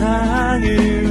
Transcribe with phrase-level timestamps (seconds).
[0.00, 1.09] 세상을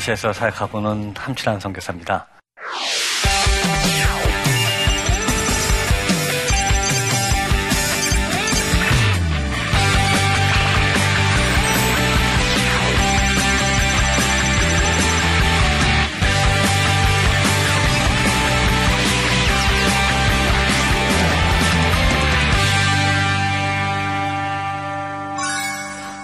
[0.00, 0.14] 안녕하세요.
[0.14, 2.26] 인도네시아에서 사역하고 있는 함칠한 선교사입니다.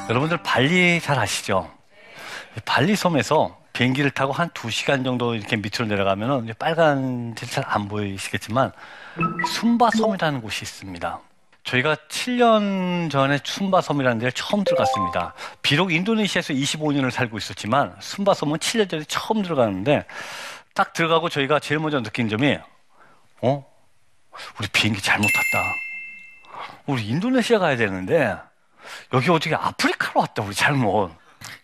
[0.08, 1.70] 여러분들 발리 잘 아시죠?
[2.64, 8.72] 발리 섬에서 비행기를 타고 한 두시간 정도 이렇게 밑으로 내려가면은 빨간색 잘 안 보이시겠지만
[9.52, 11.20] 순바 섬이라는 곳이 있습니다.
[11.64, 15.34] 저희가 7년 전에 순바 섬이라는 데를 처음 들어갔습니다.
[15.60, 20.06] 비록 인도네시아에서 25년을 살고 있었지만 순바 섬은 7년 전에 처음 들어가는데
[20.74, 22.58] 딱 들어가고 저희가 제일 먼저 느낀 점이
[23.42, 23.66] 어?
[24.58, 25.66] 우리 비행기 잘못 탔다.
[26.86, 28.36] 우리 인도네시아 가야 되는데
[29.12, 31.10] 여기 어떻게 아프리카로 왔다 우리 잘못.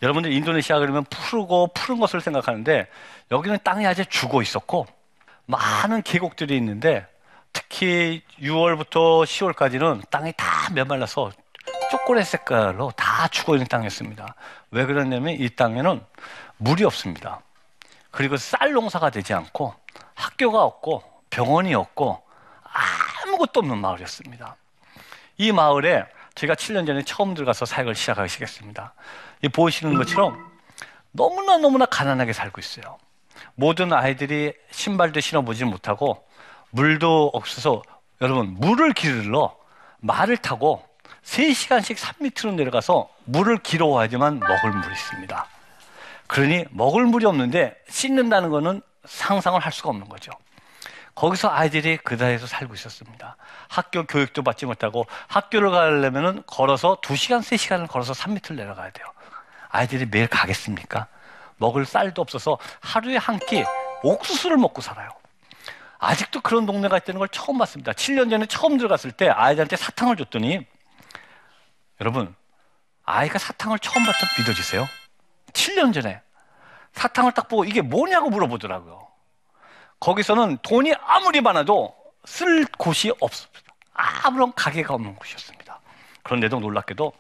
[0.03, 2.89] 여러분들 인도네시아 그러면 푸르고 푸른 것을 생각하는데
[3.31, 4.87] 여기는 땅이 아주 죽어 있었고
[5.47, 7.07] 많은 계곡들이 있는데
[7.53, 11.31] 특히 6월부터 10월까지는 땅이 다 메말라서
[11.91, 14.35] 초콜릿 색깔로 다 죽어 있는 땅이었습니다.
[14.73, 16.03] 왜 그러냐면 이 땅에는
[16.57, 17.41] 물이 없습니다.
[18.11, 19.75] 그리고 쌀 농사가 되지 않고
[20.15, 22.23] 학교가 없고 병원이 없고
[23.25, 24.57] 아무것도 없는 마을이었습니다.
[25.39, 28.95] 이 마을에 제가 7년 전에 처음 들어가서 사역을 시작하시겠습니다.
[29.43, 30.51] 이 보시는 것처럼
[31.11, 32.99] 너무나 너무나 가난하게 살고 있어요.
[33.55, 36.25] 모든 아이들이 신발도 신어보지 못하고
[36.71, 37.83] 물도 없어서
[38.21, 39.57] 여러분 물을 길러
[39.99, 40.85] 말을 타고
[41.25, 45.47] 3시간씩 산 밑으로 내려가서 물을 길어 와야지만 먹을 물이 있습니다.
[46.29, 50.31] 그러니 먹을 물이 없는데 씻는다는 것은 상상을 할 수가 없는 거죠.
[51.15, 53.37] 거기서 아이들이 그 나라에서 살고 있었습니다.
[53.69, 59.07] 학교 교육도 받지 못하고 학교를 가려면 걸어서 2시간, 3시간을 걸어서 산 밑을 내려가야 돼요.
[59.73, 61.07] 아이들이 매일 가겠습니까?
[61.57, 63.65] 먹을 쌀도 없어서 하루에 한 끼
[64.05, 65.09] 옥수수를 먹고 살아요.
[65.99, 67.93] 아직도 그런 동네가 있다는 걸 처음 봤습니다.
[67.93, 70.67] 7년 전에 처음 들어갔을 때 아이들한테 사탕을 줬더니
[72.01, 72.35] 여러분
[73.05, 74.89] 아이가 사탕을 처음 봤던 믿어지세요?
[75.53, 76.21] 7년 전에
[76.93, 79.09] 사탕을 딱 보고 이게 뭐냐고 물어보더라고요.
[80.01, 81.95] 거기서는 돈이 아무리 많아도
[82.25, 83.73] 쓸 곳이 없습니다.
[83.95, 85.81] 아무런 가게가 없는 곳이었습니다.
[86.25, 87.13] 그런데도 놀랍게도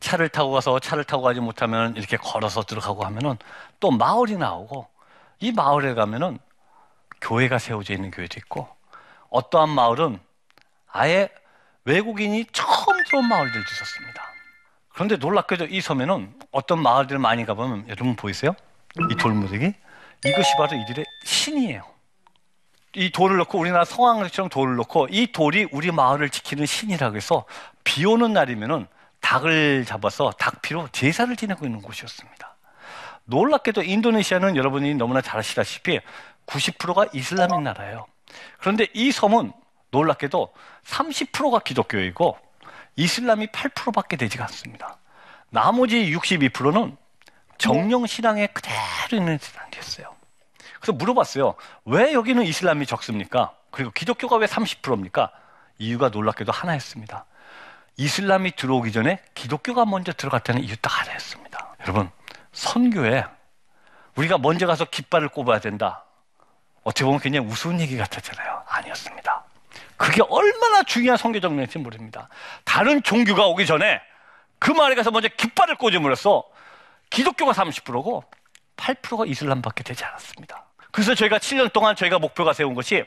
[0.00, 3.36] 차를 타고 가서 차를 타고 가지 못하면 이렇게 걸어서 들어가고 하면은
[3.78, 4.88] 또 마을이 나오고
[5.40, 6.38] 이 마을에 가면은
[7.20, 8.68] 교회가 세워져 있는 교회도 있고
[9.28, 10.18] 어떠한 마을은
[10.88, 11.28] 아예
[11.84, 14.22] 외국인이 처음 들어온 마을들도 있었습니다.
[14.92, 18.54] 그런데 놀랍게도 이 섬에는 어떤 마을들 많이 가보면 여러분 보이세요?
[19.10, 19.72] 이 돌무더기?
[20.24, 21.82] 이것이 바로 이들의 신이에요.
[22.94, 27.44] 이 돌을 넣고 우리나라 성황리처럼 돌을 넣고 이 돌이 우리 마을을 지키는 신이라고 해서
[27.84, 28.88] 비 오는 날이면은
[29.30, 32.56] 닭을 잡아서 닭피로 제사를 지내고 있는 곳이었습니다.
[33.26, 36.00] 놀랍게도 인도네시아는 여러분이 너무나 잘 아시다시피
[36.46, 38.06] 90%가 이슬람인 나라예요.
[38.58, 39.52] 그런데 이 섬은
[39.92, 40.52] 놀랍게도
[40.84, 42.38] 30%가 기독교이고
[42.96, 44.98] 이슬람이 8%밖에 되지가 않습니다.
[45.50, 46.96] 나머지 62%는
[47.56, 50.12] 정령 신앙에 그대로 있는 사람이었어요.
[50.80, 51.54] 그래서 물어봤어요.
[51.84, 53.54] 왜 여기는 이슬람이 적습니까?
[53.70, 55.30] 그리고 기독교가 왜 30%입니까?
[55.78, 57.26] 이유가 놀랍게도 하나였습니다.
[57.96, 61.74] 이슬람이 들어오기 전에 기독교가 먼저 들어갔다는 이유 딱 하나였습니다.
[61.82, 62.10] 여러분,
[62.52, 63.24] 선교에
[64.16, 66.04] 우리가 먼저 가서 깃발을 꼽아야 된다.
[66.82, 68.62] 어떻게 보면 그냥 우스운 얘기 같았잖아요.
[68.66, 69.44] 아니었습니다.
[69.96, 72.28] 그게 얼마나 중요한 선교 정령인지 모릅니다.
[72.64, 74.00] 다른 종교가 오기 전에
[74.58, 76.44] 그 말에 가서 먼저 깃발을 꽂음으로써
[77.10, 78.24] 기독교가 30%고
[78.76, 80.64] 8%가 이슬람밖에 되지 않았습니다.
[80.90, 83.04] 그래서 저희가 7년 동안 저희가 목표가 세운 것이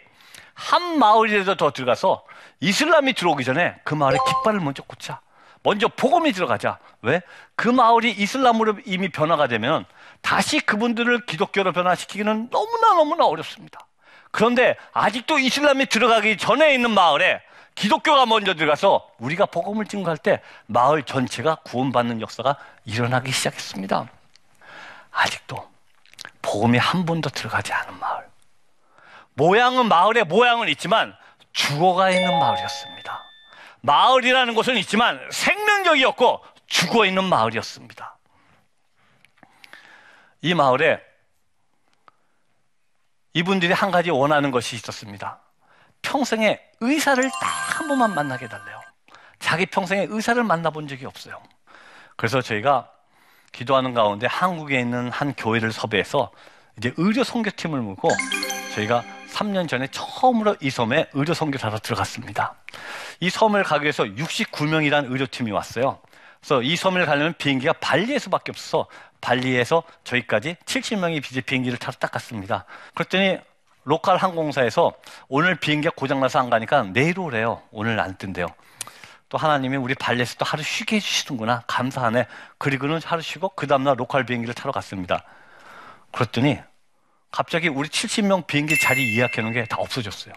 [0.54, 2.24] 한 마을이라도 더 들어가서
[2.64, 5.20] 이슬람이 들어오기 전에 그 마을에 깃발을 먼저 꽂자.
[5.64, 6.80] 먼저 복음이 들어가자.
[7.02, 7.22] 왜?
[7.58, 9.86] 그 마을이 이슬람으로 이미 변화가 되면
[10.22, 13.86] 다시 그분들을 기독교로 변화시키기는 너무나 너무나 어렵습니다.
[14.32, 17.42] 그런데 아직도 이슬람이 들어가기 전에 있는 마을에
[17.76, 22.56] 기독교가 먼저 들어가서 우리가 복음을 증거할 때 마을 전체가 구원받는 역사가
[22.86, 24.08] 일어나기 시작했습니다.
[25.12, 25.70] 아직도
[26.42, 28.26] 복음이 한 번도 들어가지 않은 마을.
[29.34, 31.14] 모양은 마을의 모양은 있지만
[31.54, 33.24] 죽어가 있는 마을이었습니다.
[33.82, 38.18] 마을이라는 곳은 있지만 생명력이었고 죽어 있는 마을이었습니다.
[40.42, 41.02] 이 마을에
[43.34, 45.40] 이분들이 한 가지 원하는 것이 있었습니다.
[46.02, 48.80] 평생에 의사를 딱 한 번만 만나게 해달래요.
[49.40, 51.42] 자기 평생에 의사를 만나본 적이 없어요.
[52.16, 52.90] 그래서 저희가
[53.52, 56.32] 기도하는 가운데 한국에 있는 한 교회를 섭외해서
[56.78, 58.10] 이제 의료 선교팀을 물고
[58.76, 62.56] 저희가 3년 전에 처음으로 이 섬에 의료 선교사로 들어갔습니다.
[63.20, 66.00] 이 섬을 가기 위해서 69명이라는 의료팀이 왔어요.
[66.40, 68.88] 그래서 이 섬을 가려면 비행기가 발리에서밖에 없어서
[69.22, 72.66] 발리에서 저희까지 70명이 비행기를 타러 딱 갔습니다.
[72.94, 73.40] 그랬더니
[73.86, 74.94] local 항공사에서
[75.28, 77.62] 오늘 비행기가 고장나서 안 가니까 내일 오래요.
[77.72, 78.48] 오늘 안 뜬대요.
[79.30, 81.64] 또 하나님이 우리 발리에서 또 하루 쉬게 해주시는구나.
[81.68, 82.28] 감사하네.
[82.58, 85.24] 그리고는 하루 쉬고 그 다음날 local 비행기를 타러 갔습니다.
[86.12, 86.60] 그랬더니
[87.34, 90.36] 갑자기 우리 70명 비행기 자리 예약해 놓은 게 다 없어졌어요.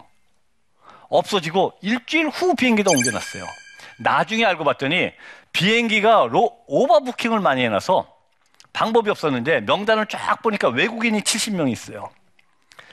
[1.09, 3.45] 없어지고 일주일 후 비행기도 옮겨놨어요.
[3.99, 5.11] 나중에 알고 봤더니
[5.53, 8.11] 비행기가 로, 오버부킹을 많이 해놔서
[8.73, 12.09] 방법이 없었는데 명단을 쫙 보니까 외국인이 70명이 있어요.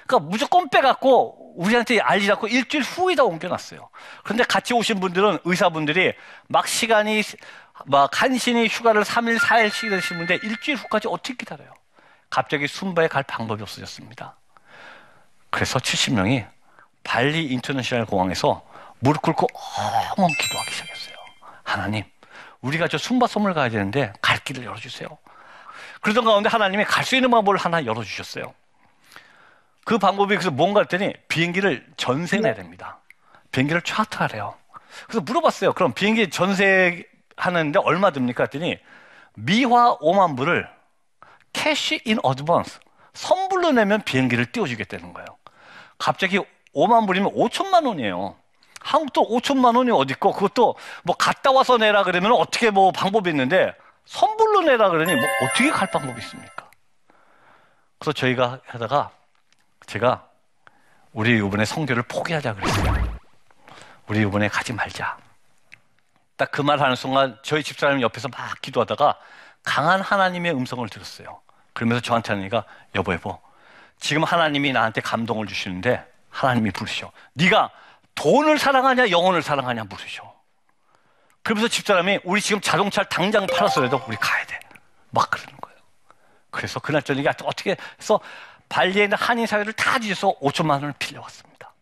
[0.06, 3.88] 그러니까 무조건 빼갖고 우리한테 알리지 않고 일주일 후에다 옮겨놨어요.
[4.22, 6.12] 그런데 같이 오신 분들은 의사분들이
[6.48, 7.22] 막 시간이
[7.86, 11.72] 막 간신히 휴가를 3일, 4일씩 되신 분데 일주일 후까지 어떻게 기다려요?
[12.30, 14.36] 갑자기 순바에 갈 방법이 없어졌습니다.
[15.50, 16.46] 그래서 70명이
[17.04, 18.64] 발리 인터내셔널 공항에서
[18.98, 19.46] 무릎 꿇고
[20.16, 21.14] 엉엉 기도하기 시작했어요.
[21.62, 22.04] 하나님,
[22.60, 25.08] 우리가 저 순바 섬을 가야 되는데 갈 길을 열어주세요.
[26.00, 28.52] 그러던 가운데 하나님이 갈 수 있는 방법을 하나 열어주셨어요.
[29.84, 32.98] 그 방법이 그래서 뭔가 했더니 비행기를 전세 내야 됩니다.
[33.52, 34.54] 비행기를 차트하래요.
[35.06, 35.72] 그래서 물어봤어요.
[35.74, 37.04] 그럼 비행기 전세
[37.36, 38.44] 하는데 얼마 듭니까?
[38.44, 38.78] 했더니
[39.34, 40.68] 미화 5만 불을
[41.54, 42.78] cash in advance
[43.14, 45.26] 선불로 내면 비행기를 띄워주겠다는 거예요.
[45.98, 46.38] 갑자기
[46.74, 48.36] 5만 불이면 5천만 원이에요.
[48.80, 53.74] 한국도 5천만 원이 어디 있고 그것도 뭐 갔다 와서 내라 그러면 어떻게 뭐 방법이 있는데
[54.04, 56.68] 선불로 내라 그러니 뭐 어떻게 갈 방법이 있습니까?
[57.98, 59.10] 그래서 저희가 하다가
[59.86, 60.28] 제가
[61.12, 63.16] 우리 이번에 선교를 포기하자 그랬어요.
[64.08, 65.16] 우리 이번에 가지 말자.
[66.36, 69.16] 딱 그 말 하는 순간 저희 집사람 옆에서 막 기도하다가
[69.62, 71.40] 강한 하나님의 음성을 들었어요.
[71.74, 73.38] 그러면서 저한테 하니까 여보 여보
[73.98, 77.12] 지금 하나님이 나한테 감동을 주시는데 하나님이 부르셔.
[77.34, 77.70] 네가
[78.14, 80.34] 돈을 사랑하냐 영혼을 사랑하냐 물으셔.
[81.42, 84.58] 그러면서 집사람이 우리 지금 자동차를 당장 팔았어도 우리 가야 돼.
[85.10, 85.78] 막 그러는 거예요.
[86.50, 88.20] 그래서 그날 저녁에 어떻게 해서
[88.68, 91.72] 발리에 있는 한인 사회를 다 뒤져서 5천만 원을 빌려왔습니다.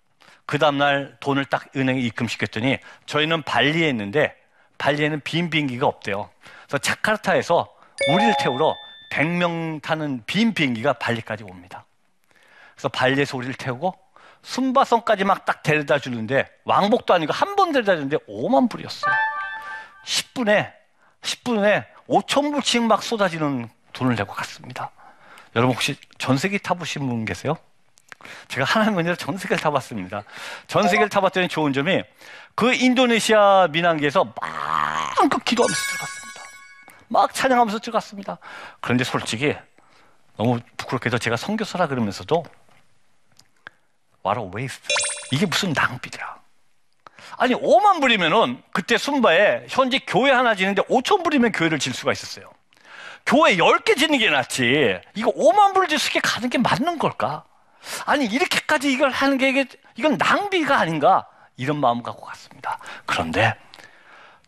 [0.47, 4.37] 그 다음날 돈을 딱 은행에 입금시켰더니 저희는 발리에 있는데
[4.79, 6.29] 발리에는 빈 비행기가 없대요.
[6.67, 7.73] 그래서 자카르타에서
[8.09, 8.75] 우리를 태우러
[9.13, 11.85] 100명 타는 빈 비행기가 발리까지 옵니다.
[12.75, 13.95] 그래서 발리에서 우리를 태우고
[14.43, 19.13] 순바성까지 막 딱 데려다 주는데 왕복도 아니고 한 번 데려다 주는데 5만 불이었어요.
[20.05, 20.73] 10분에
[21.21, 24.91] 10분에 5천 불씩 막 쏟아지는 돈을 내고 갔습니다.
[25.55, 27.57] 여러분 혹시 전세기 타보신 분 계세요?
[28.49, 30.23] 제가 하나님 은혜로 전 세계를 타봤습니다.
[30.67, 32.03] 전 세계를 타봤더니 좋은 점이
[32.55, 36.22] 그 인도네시아 민항기에서 마음껏 기도하면서 들어갔습니다.
[37.13, 38.39] 막 찬양하면서 들어갔습니다.
[38.81, 39.55] 그런데 솔직히
[40.39, 42.43] 너무 부끄럽게도 제가 성교사라 그러면서도
[44.25, 44.97] what a waste.
[45.31, 46.41] 이게 무슨 낭비냐.
[47.37, 52.51] 아니 5만 불이면은 그때 순바에 현재 교회 하나 지는데 5천 불이면 교회를 질 수가 있었어요.
[53.27, 55.01] 교회 10개 짓는 게 낫지.
[55.15, 57.45] 이거 5만 불을 지게 가는 게 맞는 걸까?
[58.07, 59.67] 아니, 이렇게까지 이걸 하는 게
[59.97, 61.27] 이건 낭비가 아닌가?
[61.57, 62.79] 이런 마음 갖고 갔습니다.
[63.07, 63.55] 그런데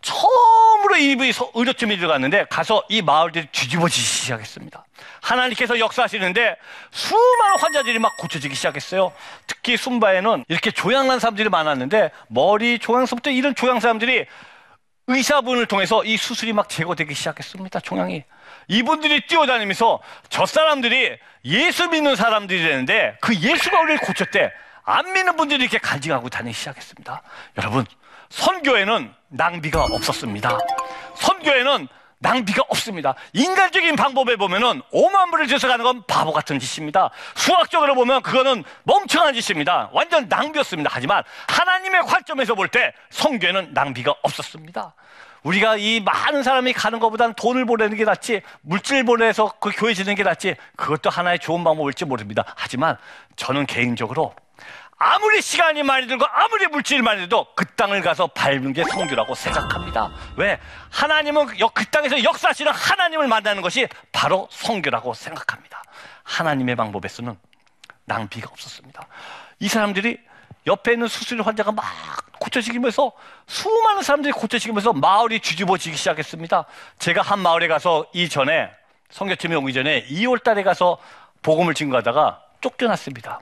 [0.04, 1.16] 처음으로 이
[1.54, 4.84] 의료팀이 들어갔는데 가서 이 마을들이 뒤집어지기 시작했습니다.
[5.22, 6.56] 하나님께서 역사하시는데
[6.90, 9.12] 수많은 환자들이 막 고쳐지기 시작했어요.
[9.46, 14.26] 특히 순바에는 이렇게 조양난 사람들이 많았는데 머리 조양서부터 이런 조양 사람들이
[15.06, 17.80] 의사분을 통해서 이 수술이 막 제거되기 시작했습니다.
[17.80, 18.24] 종양이.
[18.68, 24.52] 이분들이 뛰어다니면서 저 사람들이 예수 믿는 사람들이 되는데 그 예수가 우리를 고쳤대.
[24.86, 27.22] 안 믿는 분들이 이렇게 간직하고 다니기 시작했습니다.
[27.56, 27.86] 여러분,
[28.34, 30.58] 선교에는 낭비가 없었습니다.
[31.14, 31.88] 선교에는
[32.18, 33.14] 낭비가 없습니다.
[33.32, 37.10] 인간적인 방법에 보면은 5만 불을 주서 가는 건 바보 같은 짓입니다.
[37.34, 39.90] 수학적으로 보면 그거는 멍청한 짓입니다.
[39.92, 40.90] 완전 낭비였습니다.
[40.92, 44.94] 하지만 하나님의 관점에서 볼 때 성교에는 낭비가 없었습니다.
[45.42, 50.14] 우리가 이 많은 사람이 가는 것보다는 돈을 보내는 게 낫지, 물질 보내서 그 교회 지는
[50.14, 52.44] 게 낫지, 그것도 하나의 좋은 방법일지 모릅니다.
[52.56, 52.96] 하지만
[53.36, 54.34] 저는 개인적으로
[55.06, 60.10] 아무리 시간이 많이 들고 아무리 물질이 많이 들도 그 땅을 가서 밟는 게 성교라고 생각합니다.
[60.36, 60.58] 왜?
[60.90, 65.82] 하나님은 여- 그 땅에서 역사하시는 하나님을 만나는 것이 바로 성교라고 생각합니다.
[66.22, 67.36] 하나님의 방법에서는
[68.06, 69.06] 낭비가 없었습니다.
[69.60, 70.18] 이 사람들이
[70.66, 71.84] 옆에 있는 수술 환자가 막
[72.40, 73.12] 고쳐지면서
[73.46, 76.64] 수많은 사람들이 고쳐지면서 마을이 뒤집어지기 시작했습니다.
[76.98, 78.70] 제가 한 마을에 가서 이전에
[79.10, 80.96] 성교팀에 오기 전에 2월 달에 가서
[81.42, 83.40] 복음을 증거하다가 쫓겨났습니다.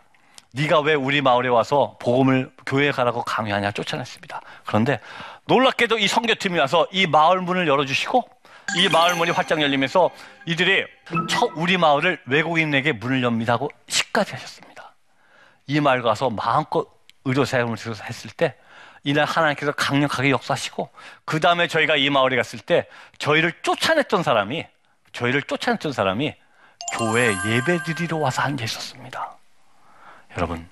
[0.54, 4.40] 네가 왜 우리 마을에 와서 복음을 교회에 가라고 강요하냐 쫓아냈습니다.
[4.66, 5.00] 그런데
[5.46, 8.28] 놀랍게도 이 성교팀이 와서 이 마을 문을 열어주시고
[8.76, 10.10] 이 마을 문이 활짝 열리면서
[10.46, 10.84] 이들이
[11.28, 14.94] 첫 우리 마을을 외국인에게 문을 엽니다 하고 시까지 하셨습니다.
[15.66, 16.86] 이 마을 가서 마음껏
[17.24, 18.56] 의료 사용을 했을 때
[19.04, 20.90] 이날 하나님께서 강력하게 역사하시고
[21.24, 22.86] 그 다음에 저희가 이 마을에 갔을 때
[23.18, 24.66] 저희를 쫓아냈던 사람이
[25.12, 26.34] 저희를 쫓아냈던 사람이
[26.98, 29.31] 교회 예배드리러 와서 앉아 있었습니다.
[30.36, 30.68] 여러분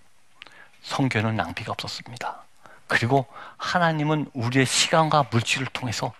[0.82, 2.44] 성교는 낭비가 없었습니다.
[2.86, 3.26] 그리고
[3.56, 6.12] 하나님은 우리의 시간과 물질을 통해서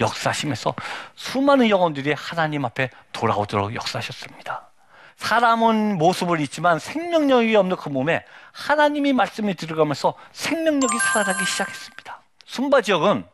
[0.00, 0.74] 역사하시면서
[1.14, 4.68] 수많은 영혼들이 하나님 앞에 돌아오도록 역사하셨습니다.
[5.16, 12.20] 사람은 모습을 잊지만 생명력이 없는 그 몸에 하나님이 말씀이 들어가면서 생명력이 살아나기 시작했습니다.
[12.44, 13.26] 순바 지역은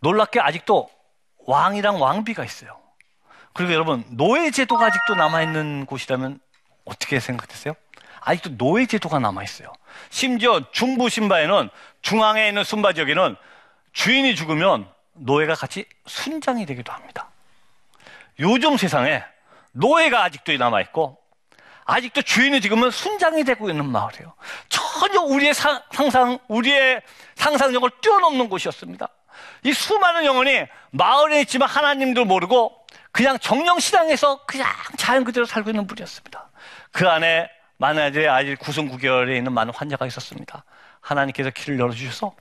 [0.00, 0.88] 놀랍게 아직도
[1.46, 2.78] 왕이랑 왕비가 있어요.
[3.52, 6.38] 그리고 여러분 노예 제도가 아직도 남아 있는 곳이라면
[6.84, 7.74] 어떻게 생각되세요?
[8.26, 9.72] 아직도 노예 제도가 남아 있어요.
[10.10, 11.70] 심지어 중부 신바에는
[12.02, 13.36] 중앙에 있는 순바 지역에는
[13.92, 17.30] 주인이 죽으면 노예가 같이 순장이 되기도 합니다.
[18.40, 19.22] 요즘 세상에
[19.72, 21.18] 노예가 아직도 남아 있고
[21.84, 24.34] 아직도 주인이 지금은 순장이 되고 있는 마을이에요.
[24.68, 25.80] 전혀 우리의 상,
[26.10, 27.02] 상 우리의
[27.36, 29.08] 상상력을 뛰어넘는 곳이었습니다.
[29.62, 32.76] 이 수많은 영혼이 마을에 있지만 하나님도 모르고
[33.12, 36.50] 그냥 정령 시장에서 그냥 자연 그대로 살고 있는 분이었습니다.
[36.90, 40.64] 그 안에 많은 아이들이 아직 9성 9개월에 있는 많은 환자가 있었습니다.
[41.00, 42.34] 하나님께서 길을 열어주셔서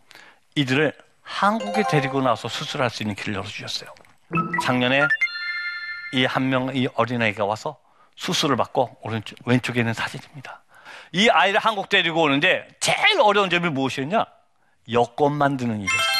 [0.56, 3.89] 이들을 한국에 데리고 나와서 수술할 수 있는 길을 열어주셨어요.
[4.63, 5.01] 작년에
[6.13, 7.77] 이 한 명, 이 어린아이가 와서
[8.15, 10.63] 수술을 받고 오른쪽, 왼쪽에 있는 사진입니다.
[11.12, 14.25] 이 아이를 한국 데리고 오는데 제일 어려운 점이 무엇이었냐?
[14.94, 16.13] 여권 만드는 일이었습니다.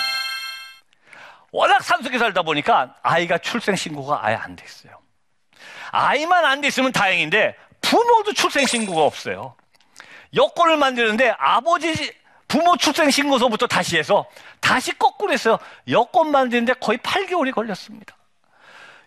[1.51, 5.00] 워낙 산속에 살다 보니까 아이가 출생 신고가 아예 안 돼 있어요.
[5.91, 9.55] 아이만 안 돼 있으면 다행인데 부모도 출생신고가 없어요.
[10.33, 12.13] 여권을 만드는데 아버지
[12.47, 14.27] 부모 출생신고서부터 다시 해서
[14.59, 15.57] 다시 거꾸로 했어요.
[15.89, 18.15] 여권 만드는데 거의 8개월이 걸렸습니다.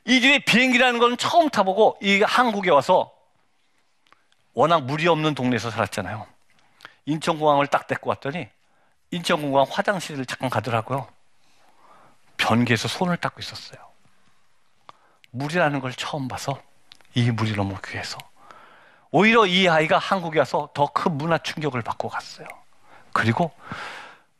[0.04, 3.12] 이들이 비행기라는 건 처음 타보고 이 한국에 와서
[4.54, 6.26] 워낙 물이 없는 동네에서 살았잖아요.
[7.06, 8.48] 인천공항을 딱 데리고 왔더니
[9.10, 11.08] 인천공항 화장실을 잠깐 가더라고요.
[12.36, 13.78] 변기에서 손을 닦고 있었어요.
[15.30, 16.60] 물이라는 걸 처음 봐서
[17.14, 18.18] 이 물이 너무 귀해서
[19.10, 22.46] 오히려 이 아이가 한국에 와서 더 큰 문화 충격을 받고 갔어요.
[23.12, 23.52] 그리고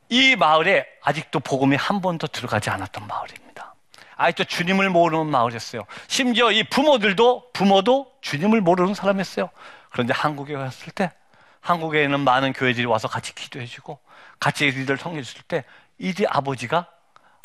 [0.09, 3.75] 이 마을에 아직도 복음이 한 번도 들어가지 않았던 마을입니다.
[4.17, 5.85] 아직도 주님을 모르는 마을이었어요.
[6.09, 9.51] 심지어 이 부모들도 부모도 주님을 모르는 사람이었어요.
[9.91, 11.13] 그런데 한국에 왔을 때
[11.61, 13.99] 한국에 있는 많은 교회들이 와서 같이 기도해주고
[14.41, 15.65] 같이 이들 성해줬을 때
[15.99, 16.87] 이들 아버지가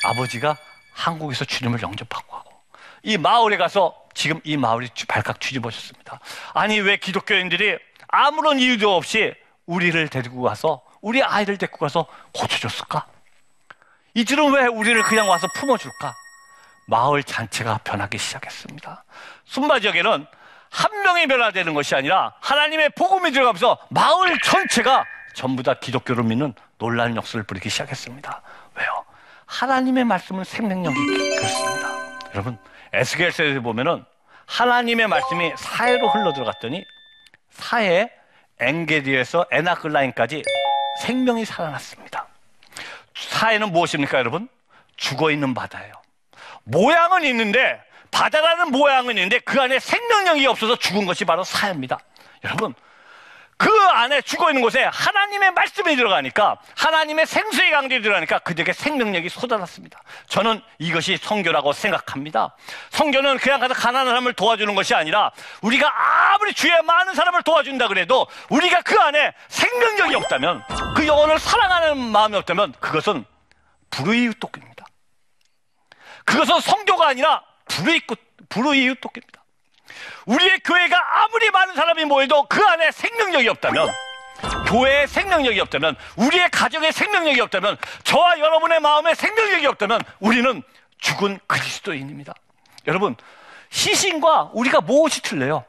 [0.03, 0.56] 아버지가
[0.94, 2.51] 한국에서 주님을 영접하고 하고
[3.03, 6.20] 이 마을에 가서 지금 이 마을이 발칵 뒤집어졌습니다.
[6.53, 7.77] 아니 왜 기독교인들이
[8.08, 9.34] 아무런 이유도 없이
[9.65, 13.08] 우리를 데리고 가서 우리 아이를 데리고 가서 고쳐줬을까?
[14.13, 16.13] 이들은 왜 우리를 그냥 와서 품어줄까?
[16.88, 19.03] 마을 잔체가 변하기 시작했습니다.
[19.46, 20.27] 순바 지역에는
[20.70, 27.15] 한 명이 변화되는 것이 아니라 하나님의 복음이 들어가면서 마을 전체가 전부 다 기독교를 믿는 놀라운
[27.15, 28.41] 역사를 부리기 시작했습니다.
[28.75, 29.05] 왜요?
[29.46, 31.89] 하나님의 말씀은 생명력이 그렇습니다.
[32.34, 32.58] 여러분,
[32.93, 34.05] 에스겔서에 보면은
[34.45, 36.83] 하나님의 말씀이 사해로 흘러 들어갔더니
[37.50, 38.12] 사해
[38.59, 40.43] 엥게디에서 에나클라인까지
[41.01, 42.27] 생명이 살아났습니다.
[43.15, 44.47] 사해는 무엇입니까, 여러분?
[44.95, 45.91] 죽어 있는 바다예요.
[46.65, 47.81] 모양은 있는데
[48.12, 52.00] 바다라는 모양은 있는데 그 안에 생명력이 없어서 죽은 것이 바로 사해입니다.
[52.43, 52.73] 여러분,
[53.63, 60.01] 그 안에 죽어 있는 곳에 하나님의 말씀이 들어가니까 하나님의 생수의 강들이 들어가니까 그들에게 생명력이 쏟아졌습니다.
[60.27, 62.58] 저는 이것이 성교라고 생각합니다.
[62.89, 65.89] 성교는 그냥 가서 가난한 사람을 도와주는 것이 아니라 우리가
[66.34, 70.62] 아무리 주위에 많은 사람을 도와준다 그래도 우리가 그 안에 생명력이 없다면
[70.98, 73.24] 그 영혼을 사랑하는 마음이 없다면 그것은
[73.91, 74.86] 불의의 토끼입니다.
[76.25, 78.01] 그것은 성교가 아니라 불의의,
[78.50, 79.42] 불의의 토끼입니다.
[80.25, 83.90] 우리의 교회가 아무리 많은 사람이 모여도 그 안에 생명력이 없다면
[84.68, 90.63] 교회에 생명력이 없다면 우리의 가정에 생명력이 없다면 저와 여러분의 마음에 생명력이 없다면 우리는
[91.00, 92.34] 죽은 그리스도인입니다.
[92.88, 93.16] 여러분
[93.70, 95.66] 시신과 우리가 무엇이 틀려요?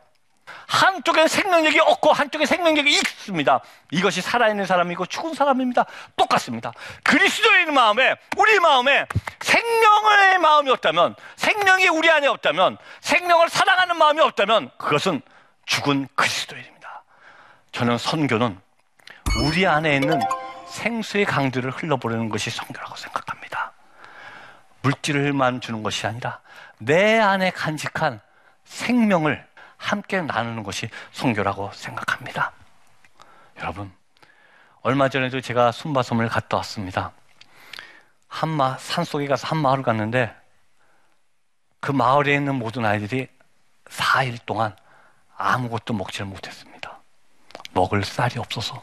[0.66, 3.60] 한쪽에 생명력이 없고 한쪽에 생명력이 있습니다.
[3.90, 5.86] 이것이 살아있는 사람이고 죽은 사람입니다.
[6.16, 6.72] 똑같습니다.
[7.02, 9.06] 그리스도의 마음에 우리 마음에
[9.40, 15.22] 생명의 마음이 없다면 생명이 우리 안에 없다면 생명을 사랑하는 마음이 없다면 그것은
[15.66, 17.02] 죽은 그리스도인입니다.
[17.72, 18.60] 저는 선교는
[19.44, 20.20] 우리 안에 있는
[20.68, 23.72] 생수의 강들을 흘러보내는 것이 선교라고 생각합니다.
[24.82, 26.40] 물질을만 주는 것이 아니라
[26.78, 28.20] 내 안에 간직한
[28.64, 29.46] 생명을
[29.84, 32.52] 함께 나누는 것이 선교라고 생각합니다.
[33.58, 33.92] 여러분,
[34.80, 37.12] 얼마 전에도 제가 순바섬을 갔다 왔습니다.
[38.26, 40.34] 한마 산속에 가서 한 마을을 갔는데
[41.80, 43.28] 그 마을에 있는 모든 아이들이
[43.84, 44.74] 4일 동안
[45.36, 46.98] 아무것도 먹지를 못했습니다.
[47.72, 48.82] 먹을 쌀이 없어서.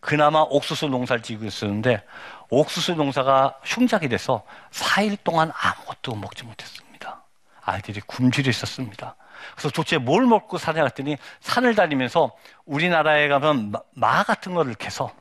[0.00, 2.02] 그나마 옥수수 농사를 지고 있었는데
[2.48, 7.22] 옥수수 농사가 흉작이 돼서 4일 동안 아무것도 먹지 못했습니다.
[7.60, 9.16] 아이들이 굶주려 있었습니다.
[9.52, 15.12] 그래서 도대체 뭘 먹고 사냐 했더니 산을 다니면서 우리나라에 가면 마, 마 같은 거를 캐서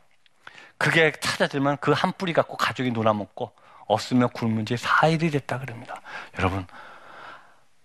[0.77, 3.51] 그게 찾아들면 그 한 뿌리 갖고 가족이 놀아먹고
[3.87, 6.01] 없으면 굶은 지 4일이 됐다 그럽니다.
[6.39, 6.65] 여러분,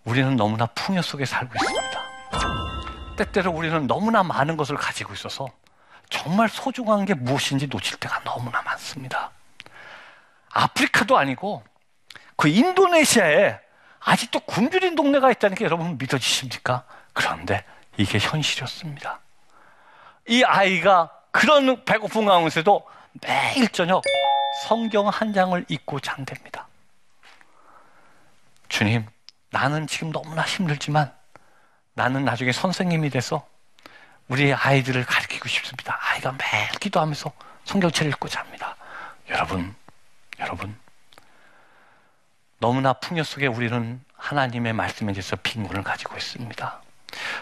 [0.05, 2.01] 우리는 너무나 풍요 속에 살고 있습니다.
[3.17, 5.47] 때때로 우리는 너무나 많은 것을 가지고 있어서
[6.09, 9.31] 정말 소중한 게 무엇인지 놓칠 때가 너무나 많습니다.
[10.53, 11.63] 아프리카도 아니고
[12.37, 13.59] 그 인도네시아에
[14.00, 16.85] 아직도 굶주린 동네가 있다는 게 여러분 믿어지십니까?
[17.12, 17.64] 그런데
[17.97, 19.21] 이게 현실이었습니다.
[20.28, 22.87] 이 아이가 그런 배고픈 가운데서도
[23.23, 24.02] 매일 저녁
[24.66, 26.66] 성경 한 장을 읽고 잠듭니다.
[28.69, 29.07] 주님,
[29.50, 31.12] 나는 지금 너무나 힘들지만
[31.95, 33.47] 나는 나중에 선생님이 돼서
[34.28, 35.99] 우리 아이들을 가르치고 싶습니다.
[36.00, 37.33] 아이가 매일 기도하면서
[37.64, 38.76] 성경책을 읽고 잡니다.
[39.28, 39.75] 여러분,
[40.38, 40.76] 여러분,
[42.61, 46.81] 너무나 풍요 속에 우리는 하나님의 말씀에 대해서 빈곤을 가지고 있습니다.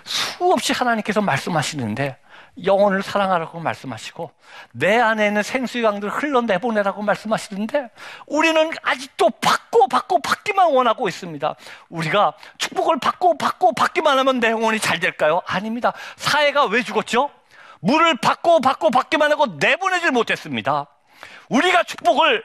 [0.04, 2.16] 수없이 하나님께서 말씀하시는데
[2.64, 4.30] 영혼을 사랑하라고 말씀하시고
[4.72, 7.90] 내 안에 있는 생수의 강들을 흘러내보내라고 말씀하시는데
[8.26, 11.54] 우리는 아직도 받고 받고 받기만 원하고 있습니다.
[11.88, 15.43] 우리가 축복을 받고 받고 받기만 하면 내 영혼이 잘 될까요?
[15.47, 15.93] 아닙니다.
[16.16, 17.30] 사회가 왜 죽었죠?
[17.80, 20.86] 물을 받고 받고 받기만 하고 내보내질 못했습니다.
[21.49, 22.45] 우리가 축복을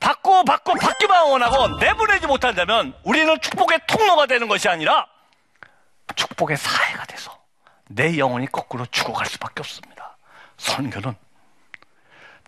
[0.00, 5.06] 받고 받고 받기만 원하고 내보내지 못한다면 우리는 축복의 통로가 되는 것이 아니라
[6.14, 7.36] 축복의 사회가 돼서
[7.88, 10.16] 내 영혼이 거꾸로 죽어갈 수밖에 없습니다.
[10.56, 11.14] 선교는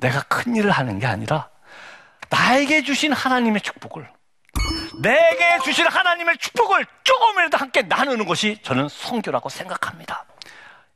[0.01, 1.49] 내가 큰 일을 하는 게 아니라
[2.29, 4.09] 나에게 주신 하나님의 축복을
[5.03, 10.25] 내게 주신 하나님의 축복을 조금이라도 함께 나누는 것이 저는 선교라고 생각합니다.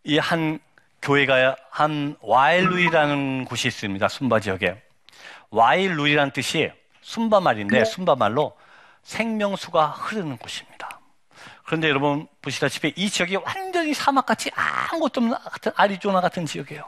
[0.05, 0.61] 이 한
[1.03, 4.09] 교회가 한 와일루이라는 곳이 있습니다.
[4.09, 4.83] 순바 지역에.
[5.55, 8.57] 와일 루이라는 뜻이 순바 말인데 순바 말로
[9.03, 11.01] 생명수가 흐르는 곳입니다.
[11.65, 16.83] 그런데 여러분 보시다시피 이 지역이 완전히 사막같이 아무것도 없는 같은 아리조나 같은 지역이에요.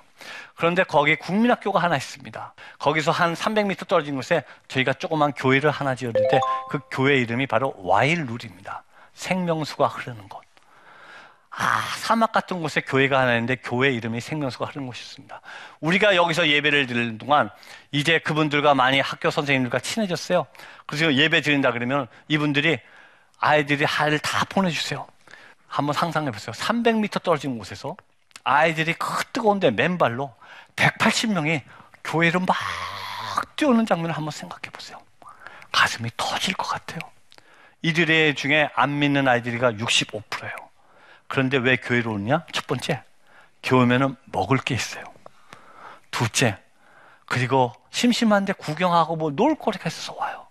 [0.57, 2.55] 그런데 거기에 국민학교가 하나 있습니다.
[2.79, 8.83] 거기서 한 300m 떨어진 곳에 저희가 조그만 교회를 하나 지었는데 그 교회 이름이 바로 와일룰입니다.
[9.15, 10.46] 생명수가 흐르는 곳.
[11.59, 15.41] 아, 사막 같은 곳에 교회가 하나 있는데 교회 이름이 생명수가 흐르는 곳이 있습니다.
[15.81, 17.49] 우리가 여기서 예배를 드리는 동안
[17.93, 20.47] 이제 그분들과 많이 학교 선생님들과 친해졌어요.
[20.85, 22.79] 그래서 예배 드린다 그러면 이분들이
[23.39, 25.07] 아이들이 하를 다 보내주세요.
[25.67, 26.53] 한번 상상해 보세요.
[26.53, 27.97] 300m 떨어진 곳에서
[28.45, 30.35] 아이들이 그 뜨거운데 맨발로
[30.77, 31.63] 180명이
[32.05, 32.57] 교회를 막
[33.57, 34.99] 뛰어오는 장면을 한번 생각해 보세요.
[35.73, 37.01] 가슴이 터질 것 같아요.
[37.81, 40.66] 이들의 중에 안 믿는 아이들이가 65%예요.
[41.29, 42.45] 그런데 왜 교회로 오느냐?
[42.53, 43.03] 첫 번째,
[43.63, 45.05] 교회면은 먹을 게 있어요.
[46.11, 46.59] 둘째,
[47.27, 50.47] 그리고 심심한데 구경하고 뭐 놀 거리가 있어서 와요.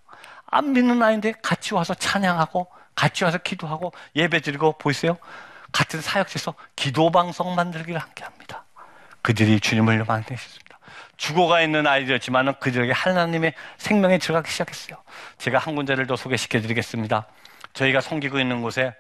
[0.48, 5.18] 안 믿는 아이인데 같이 와서 찬양하고 같이 와서 기도하고 예배 드리고 보이세요?
[5.72, 8.64] 같은 사역지에서 기도 방송 만들기를 함께 합니다.
[9.22, 10.80] 그들이 주님을 만드셨습니다.
[11.18, 14.98] 죽어가 있는 아이들이었지만 그들에게 하나님의 생명에 들어가기 시작했어요.
[15.38, 17.26] 제가 한 군데를 더 소개시켜 드리겠습니다.
[17.74, 18.94] 저희가 섬기고 있는 곳에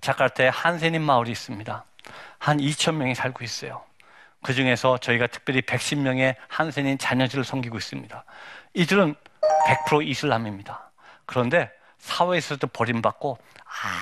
[0.00, 1.84] 자카르타에 한세님 마을이 있습니다.
[2.38, 3.82] 한 2천 명이 살고 있어요.
[4.42, 8.24] 그 중에서 저희가 특별히 110명의 한세님 자녀들을 섬기고 있습니다.
[8.74, 9.14] 이들은
[9.86, 10.90] 100% 이슬람입니다.
[11.26, 13.38] 그런데 사회에서도 버림받고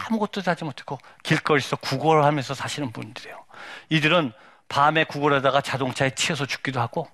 [0.08, 3.44] 아무것도 하지 못했고 길거리에서 구걸을 하면서 사시는 분들이에요.
[3.88, 4.32] 이들은
[4.68, 7.08] 밤에 구걸하다가 자동차에 치여서 죽기도 하고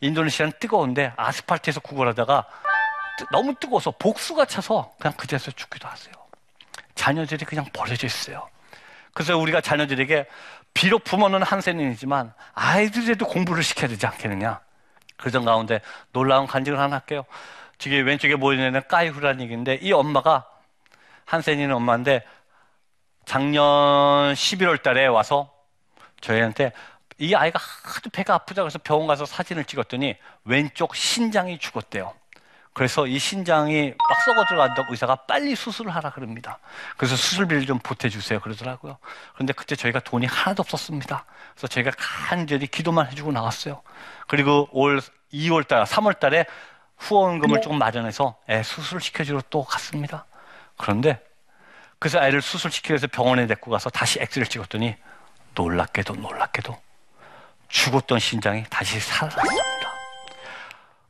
[0.00, 2.46] 인도네시아는 뜨거운데 아스팔트에서 구걸하다가
[3.32, 6.14] 너무 뜨거워서 복수가 차서 그냥 그 자리에서 죽기도 하세요.
[7.00, 8.46] 자녀들이 그냥 버려져 있어요.
[9.14, 10.26] 그래서 우리가 자녀들에게
[10.74, 14.60] 비록 부모는 한세년이지만 아이들에도 공부를 시켜야 되지 않겠느냐.
[15.16, 15.80] 그런 가운데
[16.12, 17.24] 놀라운 간증을 하나 할게요.
[17.78, 20.46] 저기 왼쪽에 보이는 까이후라는 얘기인데 이 엄마가
[21.24, 22.22] 한센이는 엄마인데
[23.24, 23.62] 작년
[24.34, 25.50] 11월 달에 와서
[26.20, 26.72] 저희한테
[27.16, 32.19] 이 아이가 하도 배가 아프다고 해서 병원 가서 사진을 찍었더니 왼쪽 신장이 죽었대요.
[32.72, 36.58] 그래서 이 신장이 막 썩어 들어간다고 의사가 빨리 수술을 하라 그럽니다.
[36.96, 38.98] 그래서 수술비를 좀 보태주세요 그러더라고요.
[39.34, 41.24] 그런데 그때 저희가 돈이 하나도 없었습니다.
[41.54, 43.82] 그래서 저희가 간절히 기도만 해주고 나왔어요.
[44.28, 45.00] 그리고 올
[45.32, 46.46] 2월 달, 3월 달에
[46.98, 50.26] 후원금을 조금 마련해서 애 수술을 시켜주러 또 갔습니다.
[50.76, 51.20] 그런데
[51.98, 54.96] 그래서 아이를 수술시키기 위해서 병원에 데리고 가서 다시 엑스를 찍었더니
[55.54, 56.80] 놀랍게도 놀랍게도
[57.68, 59.92] 죽었던 신장이 다시 살아났습니다.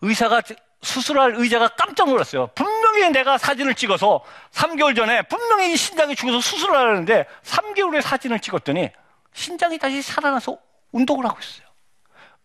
[0.02, 0.42] 의사가
[0.82, 2.48] 수술할 의자가 깜짝 놀랐어요.
[2.48, 8.40] 분명히 내가 사진을 찍어서 3개월 전에 분명히 이 신장이 죽어서 수술을 하려는데 3개월 후에 사진을
[8.40, 8.90] 찍었더니
[9.34, 10.56] 신장이 다시 살아나서
[10.92, 11.66] 운동을 하고 있어요.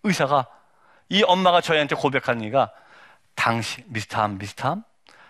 [0.04, 0.48] 의사가
[1.10, 2.72] 이 엄마가 저희한테 고백한 얘기가
[3.36, 4.84] 당신 미스터함 미스터함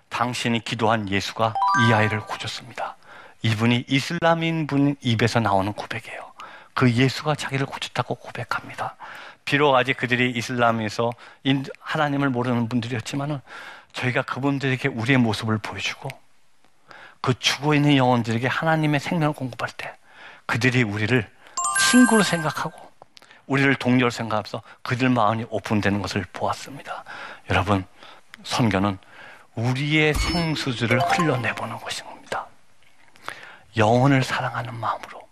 [0.10, 1.54] 당신이 기도한 예수가
[1.88, 2.96] 이 아이를 고쳤습니다.
[3.42, 6.34] 이분이 이슬람인 분 입에서 나오는 고백이에요.
[6.74, 8.96] 그 예수가 자기를 고쳤다고 고백합니다.
[9.46, 11.12] 비록 아직 그들이 이슬람에서
[11.80, 13.40] 하나님을 모르는 분들이었지만은
[13.94, 16.10] 저희가 그분들에게 우리의 모습을 보여주고
[17.22, 19.96] 그 죽어 있는 영혼들에게 하나님의 생명을 공급할 때
[20.46, 21.28] 그들이 우리를
[21.92, 22.86] 친구로 생각하고
[23.48, 27.04] 우리를 동료로 생각하면서 그들 마음이 오픈되는 것을 보았습니다.
[27.50, 27.86] 여러분,
[28.44, 28.98] 선교는
[29.56, 32.48] 우리의 생수들을 흘러내보는 것입니다.
[33.78, 35.25] 영혼을 사랑하는 마음으로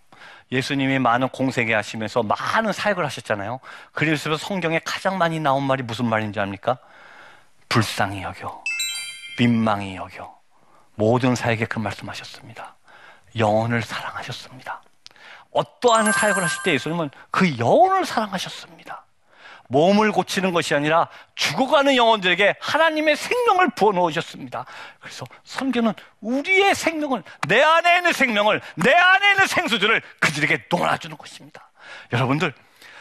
[0.54, 3.60] 예수님이 많은 공생애 하시면서 많은 사역을 하셨잖아요.
[3.92, 6.78] 그래서 성경에 가장 많이 나온 말이 무슨 말인지 압니까?
[7.70, 8.64] 불쌍히 여겨,
[9.40, 10.32] 민망히 여겨.
[10.96, 12.76] 모든 사역에 그 말씀하셨습니다.
[13.36, 14.84] 영혼을 사랑하셨습니다.
[15.50, 19.03] 어떠한 사역을 하실 때 예수님은 그 영혼을 사랑하셨습니다.
[19.70, 24.66] 몸을 고치는 것이 아니라 죽어가는 영혼들에게 하나님의 생명을 부어놓으셨습니다.
[25.00, 31.72] 그래서 선교는 우리의 생명을, 내 안에 있는 생명을, 내 안에 있는 생수들을 그들에게 놓아주는 것입니다.
[32.12, 32.54] 여러분들,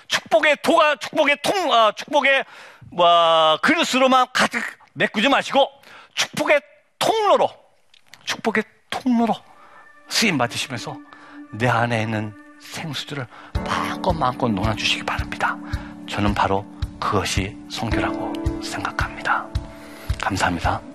[0.09, 2.44] 축복의 도가, 축복의 통, 아, 축복의,
[2.90, 4.62] 뭐, 그릇으로만 가득
[4.94, 5.70] 메꾸지 마시고,
[6.14, 6.61] 축복의
[6.98, 7.51] 통로로,
[8.25, 9.35] 축복의 통로로
[10.09, 10.96] 쓰임 받으시면서
[11.53, 13.27] 내 안에 있는 생수들을
[13.66, 15.57] 마음껏 마음껏 놓아주시기 바랍니다.
[16.12, 16.62] 저는 바로
[17.01, 19.46] 그것이 성교라고 생각합니다.
[20.20, 20.91] 감사합니다.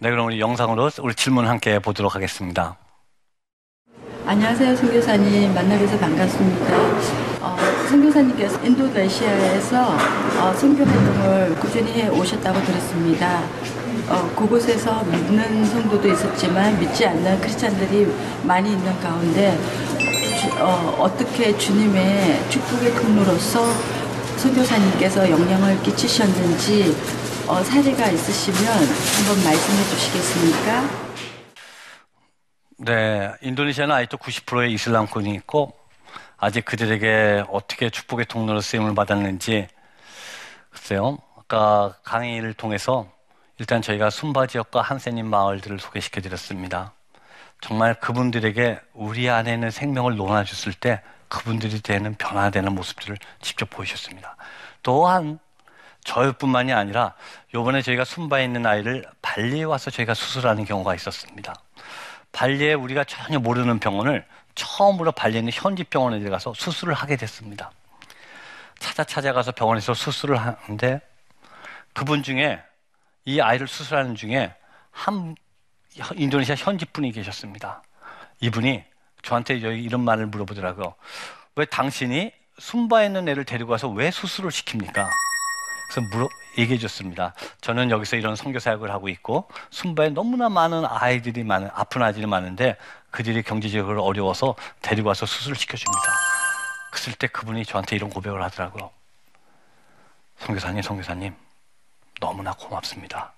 [0.00, 2.76] 네, 그럼 우리 영상으로 우리 질문 함께 보도록 하겠습니다.
[4.26, 5.52] 안녕하세요, 선교사님.
[5.52, 6.76] 만나뵈서 반갑습니다.
[7.40, 7.56] 어,
[7.88, 9.96] 선교사님께서 인도네시아에서
[10.40, 13.42] 어, 선교 활동을 꾸준히 해 오셨다고 들었습니다.
[14.08, 18.06] 어, 그곳에서 믿는 성도도 있었지만 믿지 않는 크리스찬들이
[18.44, 19.58] 많이 있는 가운데
[19.98, 23.66] 주, 어, 떻게 주님의 축복의 통로로서
[24.36, 26.94] 선교사님께서 영향을 끼치셨는지
[27.48, 31.08] 어, 사례가 있으시면 한번 말씀해 주시겠습니까?
[32.80, 35.72] 네, 인도네시아는 아직도 90%의 이슬람권이 있고
[36.36, 39.66] 아직 그들에게 어떻게 축복의 통로로 쓰임을 받았는지
[40.68, 41.16] 글쎄요.
[41.38, 43.08] 아까 강의를 통해서
[43.56, 46.92] 일단 저희가 순바 지역과 한세님 마을들을 소개시켜 드렸습니다.
[47.62, 54.36] 정말 그분들에게 우리 안에는 생명을 놓아줬을 때 그분들이 되는 변화되는 모습들을 직접 보이셨습니다.
[54.82, 55.38] 또한
[56.08, 57.12] 저뿐만이 아니라
[57.52, 61.54] 요번에 저희가 순바에 있는 아이를 발리에 와서 저희가 수술하는 경우가 있었습니다.
[62.32, 67.70] 발리에 우리가 전혀 모르는 병원을 처음으로 발리에 있는 현지 병원에 들어가서 수술을 하게 됐습니다.
[68.78, 71.00] 찾아 찾아가서 병원에서 수술을 하는데
[71.92, 72.62] 그분 중에
[73.26, 74.54] 이 아이를 수술하는 중에
[74.90, 75.34] 한
[76.14, 77.82] 인도네시아 현지 분이 계셨습니다.
[78.40, 78.82] 이분이
[79.20, 80.94] 저한테 이런 말을 물어보더라고요.
[81.56, 85.27] 왜 당신이 순바에 있는 애를 데리고 와서 왜 수술을 시킵니까?
[85.88, 87.34] 그래서 물어, 얘기해 줬습니다.
[87.60, 92.76] 저는 여기서 이런 선교 사역을 하고 있고 순바에 너무나 많은 아이들이 많은 아픈 아이들이 많은데
[93.10, 96.12] 그들이 경제적으로 어려워서 데리고 와서 수술을 시켜줍니다.
[96.90, 98.90] 그랬을 때 그분이 저한테 이런 고백을 하더라고요.
[100.40, 101.34] 선교사님, 선교사님,
[102.20, 103.32] 너무나 고맙습니다.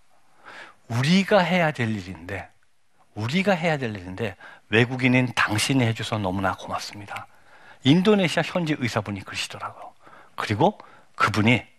[0.88, 2.48] 우리가 해야 될 일인데,
[3.14, 4.36] 우리가 해야 될 일인데
[4.68, 7.26] 외국인인 당신이 해줘서 너무나 고맙습니다.
[7.84, 9.92] 인도네시아 현지 의사분이 그러시더라고요.
[10.36, 10.78] 그리고
[11.16, 11.69] 그분이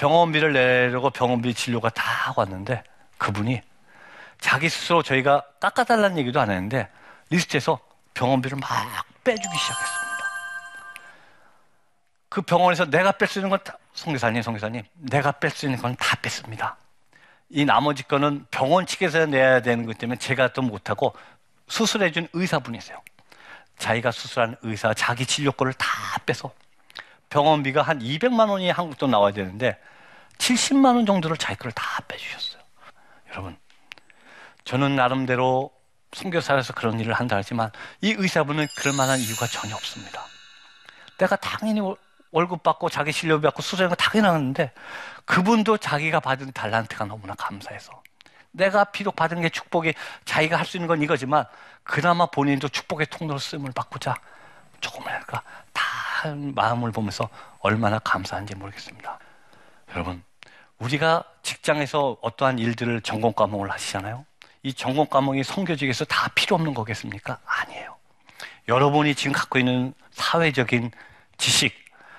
[0.00, 2.82] 병원비를 내려고 병원비 진료가 다 왔는데
[3.18, 3.60] 그분이
[4.40, 6.88] 자기 스스로 저희가 깎아달라는 얘기도 안 했는데
[7.28, 7.78] 리스트에서
[8.14, 8.70] 병원비를 막
[9.24, 10.00] 빼주기 시작했습니다.
[12.30, 15.94] 그 병원에서 내가 뺄 수 있는 건 다, 선교사님, 선교사님, 내가 뺄 수 있는 건
[15.96, 16.78] 다 뺐습니다.
[17.50, 21.14] 이 나머지 거는 병원 측에서 내야 되는 것 때문에 제가 또 못하고
[21.68, 22.98] 수술해준 의사분이세요.
[23.76, 25.86] 자기가 수술한 의사 자기 진료권을 다
[26.24, 26.50] 빼서
[27.30, 29.78] 병원비가 한 200만 원이 한국 돈 나와야 되는데
[30.38, 32.62] 70만 원 정도를 자기 거를 다 빼주셨어요.
[33.30, 33.56] 여러분,
[34.64, 35.70] 저는 나름대로
[36.12, 40.24] 선교사에서 그런 일을 한다 하지만 이 의사분은 그럴 만한 이유가 전혀 없습니다.
[41.18, 41.80] 내가 당연히
[42.32, 44.72] 월급 받고 자기 실력 받고 수술하는 거 당연하는데
[45.24, 48.02] 그분도 자기가 받은 달란트가 너무나 감사해서
[48.52, 51.44] 내가 비록 받은 게 축복이 자기가 할 수 있는 건 이거지만
[51.84, 54.14] 그나마 본인도 축복의 통로로 쓰임을 받고자
[54.80, 55.42] 조금이랄까
[56.20, 57.30] 다 마음을 보면서
[57.60, 59.18] 얼마나 감사한지 모르겠습니다.
[59.92, 60.22] 여러분
[60.78, 64.26] 우리가 직장에서 어떠한 일들을 전공 과목을 하시잖아요.
[64.62, 67.38] 이 전공 과목이 성교직에서 다 필요 없는 거겠습니까?
[67.46, 67.96] 아니에요.
[68.68, 70.90] 여러분이 지금 갖고 있는 사회적인
[71.38, 71.74] 지식,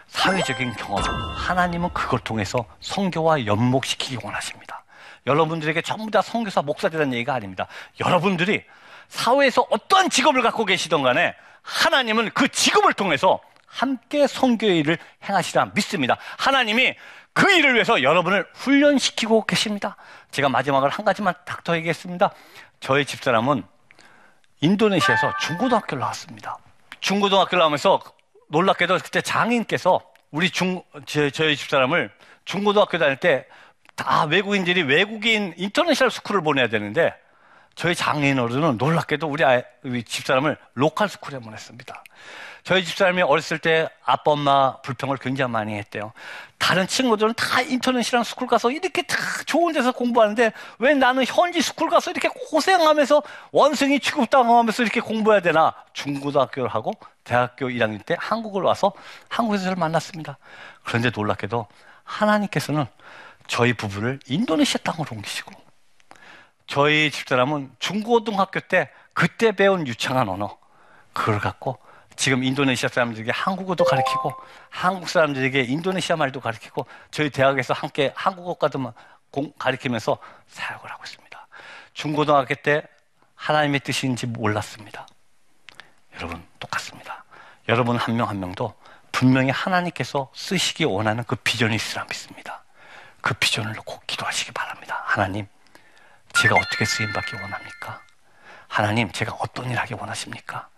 [0.08, 1.04] 사회적인 경험,
[1.36, 4.84] 하나님은 그걸 통해서 성교와 연목시키기 원하십니다.
[5.28, 7.68] 여러분들에게 전부 다 성교사 목사들이라는 얘기가 아닙니다.
[8.00, 8.64] 여러분들이
[9.10, 13.40] 사회에서 어떠한 직업을 갖고 계시던 간에 하나님은 그 직업을 통해서
[13.71, 16.17] 함께 성교의 일을 행하시라 믿습니다.
[16.38, 16.95] 하나님이
[17.34, 19.95] 그 일을 위해서 여러분을 훈련시키고 계십니다.
[20.31, 22.31] 제가 마지막으로 한 가지만 딱 더 얘기했습니다.
[22.79, 23.63] 저희 집사람은
[24.62, 26.57] 인도네시아에서 중고등학교를 나왔습니다.
[26.99, 28.01] 중고등학교를 나오면서
[28.49, 32.12] 놀랍게도 그때 장인께서 우리 중, 저, 저희 집사람을
[32.45, 33.45] 중고등학교 다닐 때
[33.95, 37.13] 다 외국인들이 외국인 international school을 보내야 되는데
[37.82, 39.63] 저희 장인 어른은 놀랍게도 우리, 아이,
[40.06, 42.04] 집사람을 local school에 보냈습니다.
[42.63, 46.13] 저희 집사람이 어렸을 때 아빠 엄마 불평을 굉장히 많이 했대요.
[46.60, 49.17] 다른 친구들은 다 international school 가서 이렇게 다
[49.48, 55.74] 좋은 데서 공부하는데 왜 나는 현지 school 가서 이렇게 고생하면서 원숭이 취급당하면서 이렇게 공부해야 되나?
[55.94, 56.91] 중고등학교를 하고
[57.24, 58.94] 대학교 1학년 때 한국을 와서
[59.28, 60.38] 한국에서 저를 만났습니다.
[60.84, 61.65] 그런데 놀랍게도
[62.04, 62.86] 하나님께서는
[63.48, 65.70] 저희 부부를 인도네시아 땅으로 옮기시고
[66.67, 70.58] 저희 집사람은 중고등학교 때 그때 배운 유창한 언어
[71.13, 71.78] 그걸 갖고
[72.15, 74.34] 지금 인도네시아 사람들에게 한국어도 가르치고
[74.69, 78.93] 한국 사람들에게 인도네시아 말도 가르치고 저희 대학에서 함께 한국어과도
[79.58, 81.47] 가르치면서 사역을 하고 있습니다.
[81.93, 82.84] 중고등학교 때
[83.36, 85.08] 하나님의 뜻인지 몰랐습니다.
[86.15, 87.24] 여러분 똑같습니다.
[87.69, 88.74] 여러분 한 명 한 명도
[89.12, 92.63] 분명히 하나님께서 쓰시기 원하는 그 비전이 있으라 믿습니다.
[93.21, 95.02] 그 비전을 놓고 기도하시기 바랍니다.
[95.06, 95.47] 하나님,
[96.34, 98.02] 제가 어떻게 쓰임받기 원합니까?
[98.67, 100.70] 하나님, 제가 어떤 일 하기 원하십니까?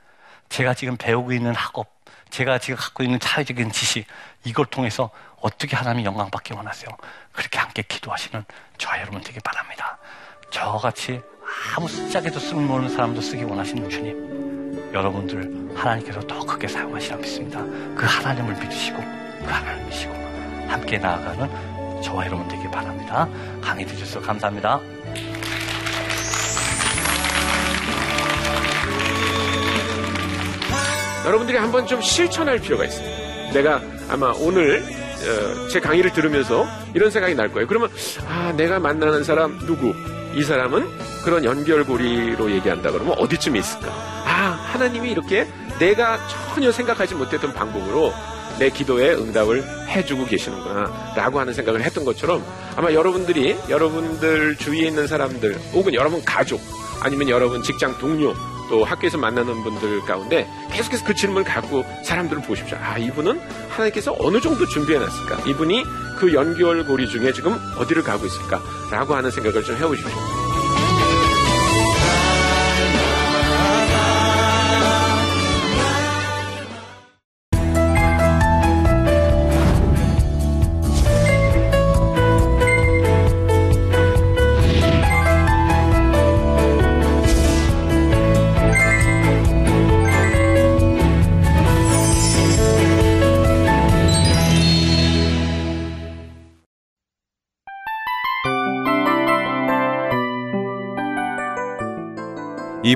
[0.49, 1.87] 제가 지금 배우고 있는 학업,
[2.29, 4.05] 제가 지금 갖고 있는 사회적인 지식,
[4.43, 5.09] 이걸 통해서
[5.41, 6.89] 어떻게 하나님 영광 받기 원하세요?
[7.31, 8.43] 그렇게 함께 기도하시는
[8.77, 9.97] 저와 여러분 되기 바랍니다.
[10.49, 11.21] 저같이
[11.75, 17.59] 아무 숫자에도 쓸모없는 사람도 쓰기 원하시는 주님, 여러분들 하나님께서 더 크게 사용하시라 믿습니다.
[17.95, 20.13] 그 하나님을 믿으시고, 그 하나님을 믿으시고,
[20.67, 23.27] 함께 나아가는 저와 여러분 되기 바랍니다.
[23.61, 24.79] 강의 해주셔서 감사합니다.
[31.25, 33.53] 여러분들이 한번 좀 실천할 필요가 있습니다.
[33.53, 37.67] 내가 아마 오늘 어, 제 강의를 들으면서 이런 생각이 날 거예요.
[37.67, 37.89] 그러면
[38.27, 39.93] 아 내가 만나는 사람 누구?
[40.35, 40.89] 이 사람은
[41.23, 43.87] 그런 연결고리로 얘기한다 그러면 어디쯤에 있을까?
[44.25, 45.47] 아 하나님이 이렇게
[45.79, 46.19] 내가
[46.53, 48.11] 전혀 생각하지 못했던 방법으로
[48.59, 52.43] 내 기도에 응답을 해주고 계시는구나 라고 하는 생각을 했던 것처럼
[52.75, 56.61] 아마 여러분들이 여러분들 주위에 있는 사람들 혹은 여러분 가족
[57.01, 58.33] 아니면 여러분 직장 동료
[58.69, 62.77] 또 학교에서 만나는 분들 가운데 계속해서 그 질문을 갖고 사람들을 보십시오.
[62.81, 65.49] 아, 이분은 하나님께서 어느 정도 준비해 놨을까?
[65.49, 65.83] 이분이
[66.17, 68.61] 그 연결고리 중에 지금 어디를 가고 있을까?
[68.91, 70.42] 라고 하는 생각을 좀 해보십시오.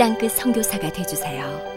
[0.00, 1.69] 땅끝 선교사가 되주세요.